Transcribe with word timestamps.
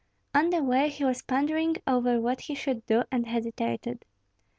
On 0.33 0.49
the 0.49 0.63
way 0.63 0.89
he 0.89 1.05
was 1.05 1.21
pondering 1.21 1.75
over 1.85 2.19
what 2.19 2.41
he 2.41 2.55
should 2.55 2.83
do, 2.87 3.03
and 3.11 3.27
hesitated. 3.27 4.03